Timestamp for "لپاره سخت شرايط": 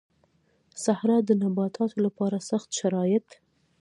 2.05-3.27